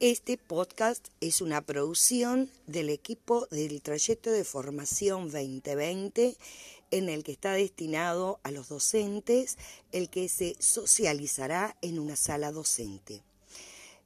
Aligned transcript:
Este 0.00 0.36
podcast 0.36 1.06
es 1.20 1.40
una 1.40 1.60
producción 1.60 2.50
del 2.66 2.90
equipo 2.90 3.46
del 3.52 3.80
trayecto 3.80 4.32
de 4.32 4.42
formación 4.42 5.30
2020 5.30 6.36
en 6.90 7.08
el 7.08 7.22
que 7.22 7.30
está 7.30 7.52
destinado 7.52 8.40
a 8.42 8.50
los 8.50 8.68
docentes, 8.68 9.56
el 9.92 10.10
que 10.10 10.28
se 10.28 10.56
socializará 10.58 11.76
en 11.80 12.00
una 12.00 12.16
sala 12.16 12.50
docente. 12.50 13.22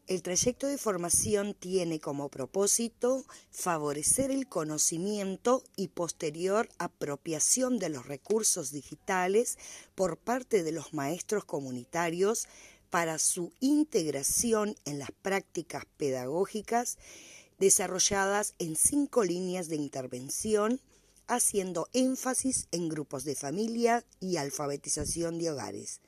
El 0.08 0.22
trayecto 0.22 0.66
de 0.66 0.76
formación 0.76 1.54
tiene 1.54 2.00
como 2.00 2.28
propósito 2.28 3.24
favorecer 3.50 4.30
el 4.30 4.46
conocimiento 4.46 5.64
y 5.74 5.88
posterior 5.88 6.68
apropiación 6.78 7.78
de 7.78 7.88
los 7.88 8.06
recursos 8.06 8.72
digitales 8.72 9.58
por 9.94 10.18
parte 10.18 10.62
de 10.62 10.72
los 10.72 10.92
maestros 10.92 11.46
comunitarios 11.46 12.46
para 12.90 13.18
su 13.18 13.52
integración 13.60 14.74
en 14.84 14.98
las 14.98 15.10
prácticas 15.10 15.84
pedagógicas 15.96 16.98
desarrolladas 17.58 18.54
en 18.58 18.76
cinco 18.76 19.24
líneas 19.24 19.68
de 19.68 19.76
intervención, 19.76 20.80
haciendo 21.26 21.88
énfasis 21.92 22.68
en 22.70 22.88
grupos 22.88 23.24
de 23.24 23.34
familia 23.34 24.04
y 24.20 24.36
alfabetización 24.36 25.38
de 25.38 25.50
hogares. 25.50 26.00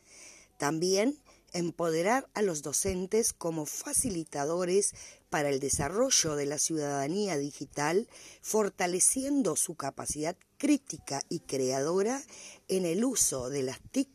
También 0.59 1.19
empoderar 1.52 2.29
a 2.35 2.43
los 2.43 2.62
docentes 2.62 3.33
como 3.33 3.66
facilitadores 3.66 4.95
para 5.29 5.49
el 5.49 5.60
desarrollo 5.60 6.37
de 6.37 6.47
la 6.47 6.59
ciudadanía 6.59 7.37
digital, 7.37 8.09
fortaleciendo 8.41 9.57
su 9.57 9.74
capacidad 9.74 10.37
crítica 10.59 11.23
y 11.29 11.41
creadora 11.41 12.23
en 12.69 12.87
el 12.87 13.05
uso 13.05 13.51
de 13.51 13.62
las 13.62 13.80
TIC 13.91 14.09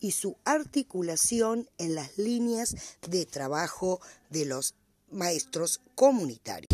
y 0.00 0.12
su 0.12 0.36
articulación 0.44 1.68
en 1.78 1.94
las 1.94 2.18
líneas 2.18 2.76
de 3.08 3.26
trabajo 3.26 4.00
de 4.30 4.46
los 4.46 4.74
maestros 5.10 5.80
comunitarios. 5.94 6.68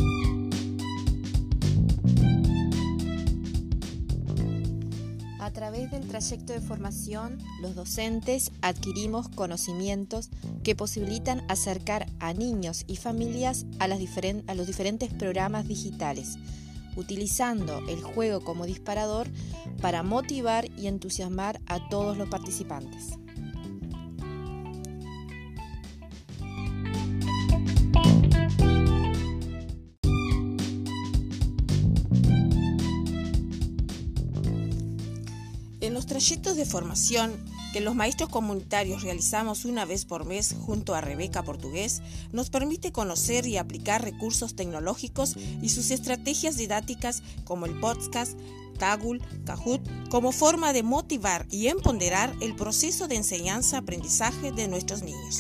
A 5.45 5.51
través 5.51 5.91
del 5.91 6.09
trayecto 6.09 6.55
de 6.55 6.61
formación, 6.61 7.39
los 7.61 7.75
docentes 7.75 8.51
adquirimos 8.63 9.29
conocimientos 9.29 10.31
que 10.63 10.75
posibilitan 10.75 11.45
acercar 11.49 12.07
a 12.19 12.33
niños 12.33 12.85
y 12.87 12.97
familias 12.97 13.67
a, 13.79 13.87
los 13.87 13.99
diferentes 14.67 15.13
programas 15.13 15.69
digitales, 15.69 16.39
utilizando 16.97 17.81
el 17.89 18.03
juego 18.03 18.41
como 18.41 18.67
disparador 18.67 19.29
para 19.81 20.03
motivar 20.03 20.67
y 20.79 20.87
entusiasmar 20.87 21.61
a 21.67 21.89
todos 21.89 22.17
los 22.17 22.29
participantes. 22.29 23.19
En 35.85 35.93
los 35.93 36.07
trayectos 36.07 36.57
de 36.57 36.65
formación 36.65 37.31
que 37.75 37.83
los 37.83 37.95
maestros 37.95 38.31
comunitarios 38.31 39.03
realizamos 39.03 39.67
una 39.67 39.85
vez 39.85 40.07
por 40.07 40.25
mes 40.25 40.57
junto 40.65 40.95
a 40.95 41.03
Rebeca 41.03 41.43
Portugués, 41.43 42.01
nos 42.33 42.49
permite 42.49 42.91
conocer 42.91 43.47
y 43.47 43.59
aplicar 43.59 44.03
recursos 44.03 44.57
tecnológicos 44.57 45.37
y 45.61 45.69
sus 45.69 45.91
estrategias 45.91 46.57
didácticas 46.57 47.23
como 47.45 47.67
el 47.67 47.79
podcast, 47.81 48.39
Kagul, 48.79 49.21
Kahoot, 49.45 49.83
como 50.09 50.33
forma 50.33 50.73
de 50.73 50.83
motivar 50.83 51.47
y 51.51 51.67
empoderar 51.67 52.35
el 52.41 52.57
proceso 52.57 53.07
de 53.07 53.17
enseñanza-aprendizaje 53.17 54.53
de 54.53 54.69
nuestros 54.69 55.03
niños. 55.03 55.37